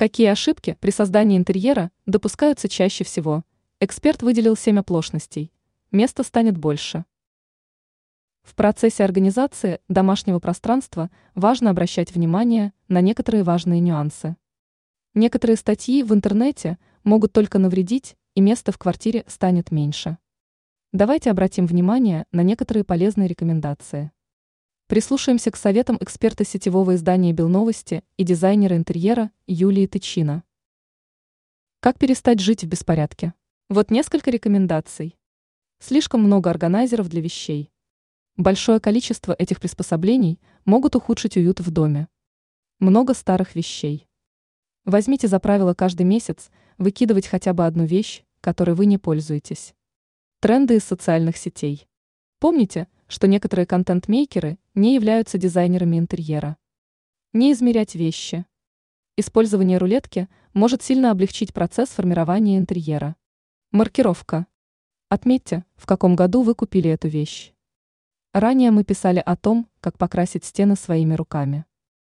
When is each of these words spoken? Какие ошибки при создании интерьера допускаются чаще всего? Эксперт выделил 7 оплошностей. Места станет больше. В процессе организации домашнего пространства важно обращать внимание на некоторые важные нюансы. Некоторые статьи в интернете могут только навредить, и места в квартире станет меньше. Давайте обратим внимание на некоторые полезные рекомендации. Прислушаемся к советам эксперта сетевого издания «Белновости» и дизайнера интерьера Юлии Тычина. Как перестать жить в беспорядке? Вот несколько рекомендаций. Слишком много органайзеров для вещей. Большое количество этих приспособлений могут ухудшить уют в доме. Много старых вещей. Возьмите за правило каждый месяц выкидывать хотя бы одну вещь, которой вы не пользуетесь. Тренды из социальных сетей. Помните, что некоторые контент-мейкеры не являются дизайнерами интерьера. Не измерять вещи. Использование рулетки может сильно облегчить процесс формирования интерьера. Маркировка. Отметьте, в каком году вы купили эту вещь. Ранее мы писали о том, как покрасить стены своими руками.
Какие 0.00 0.28
ошибки 0.28 0.78
при 0.80 0.92
создании 0.92 1.36
интерьера 1.36 1.90
допускаются 2.06 2.70
чаще 2.70 3.04
всего? 3.04 3.44
Эксперт 3.80 4.22
выделил 4.22 4.56
7 4.56 4.78
оплошностей. 4.78 5.52
Места 5.92 6.22
станет 6.22 6.56
больше. 6.56 7.04
В 8.40 8.54
процессе 8.54 9.04
организации 9.04 9.78
домашнего 9.88 10.38
пространства 10.38 11.10
важно 11.34 11.68
обращать 11.68 12.14
внимание 12.14 12.72
на 12.88 13.02
некоторые 13.02 13.42
важные 13.42 13.80
нюансы. 13.80 14.38
Некоторые 15.12 15.58
статьи 15.58 16.02
в 16.02 16.14
интернете 16.14 16.78
могут 17.04 17.34
только 17.34 17.58
навредить, 17.58 18.16
и 18.34 18.40
места 18.40 18.72
в 18.72 18.78
квартире 18.78 19.24
станет 19.26 19.70
меньше. 19.70 20.16
Давайте 20.92 21.30
обратим 21.30 21.66
внимание 21.66 22.24
на 22.32 22.40
некоторые 22.42 22.84
полезные 22.84 23.28
рекомендации. 23.28 24.12
Прислушаемся 24.90 25.52
к 25.52 25.56
советам 25.56 25.98
эксперта 26.00 26.44
сетевого 26.44 26.96
издания 26.96 27.32
«Белновости» 27.32 28.02
и 28.16 28.24
дизайнера 28.24 28.76
интерьера 28.76 29.30
Юлии 29.46 29.86
Тычина. 29.86 30.42
Как 31.78 31.96
перестать 31.96 32.40
жить 32.40 32.64
в 32.64 32.66
беспорядке? 32.66 33.32
Вот 33.68 33.92
несколько 33.92 34.32
рекомендаций. 34.32 35.16
Слишком 35.78 36.24
много 36.24 36.50
органайзеров 36.50 37.08
для 37.08 37.20
вещей. 37.20 37.70
Большое 38.36 38.80
количество 38.80 39.32
этих 39.32 39.60
приспособлений 39.60 40.40
могут 40.64 40.96
ухудшить 40.96 41.36
уют 41.36 41.60
в 41.60 41.70
доме. 41.70 42.08
Много 42.80 43.14
старых 43.14 43.54
вещей. 43.54 44.08
Возьмите 44.84 45.28
за 45.28 45.38
правило 45.38 45.72
каждый 45.72 46.02
месяц 46.02 46.50
выкидывать 46.78 47.28
хотя 47.28 47.52
бы 47.52 47.64
одну 47.64 47.84
вещь, 47.84 48.24
которой 48.40 48.74
вы 48.74 48.86
не 48.86 48.98
пользуетесь. 48.98 49.72
Тренды 50.40 50.78
из 50.78 50.82
социальных 50.82 51.36
сетей. 51.36 51.86
Помните, 52.40 52.88
что 53.06 53.28
некоторые 53.28 53.66
контент-мейкеры 53.66 54.58
не 54.74 54.94
являются 54.94 55.38
дизайнерами 55.38 55.98
интерьера. 55.98 56.56
Не 57.32 57.52
измерять 57.52 57.94
вещи. 57.94 58.46
Использование 59.16 59.78
рулетки 59.78 60.28
может 60.52 60.82
сильно 60.82 61.10
облегчить 61.10 61.52
процесс 61.52 61.88
формирования 61.90 62.58
интерьера. 62.58 63.16
Маркировка. 63.72 64.46
Отметьте, 65.08 65.64
в 65.76 65.86
каком 65.86 66.16
году 66.16 66.42
вы 66.42 66.54
купили 66.54 66.90
эту 66.90 67.08
вещь. 67.08 67.52
Ранее 68.32 68.70
мы 68.70 68.84
писали 68.84 69.22
о 69.24 69.36
том, 69.36 69.68
как 69.80 69.98
покрасить 69.98 70.44
стены 70.44 70.76
своими 70.76 71.14
руками. 71.14 71.64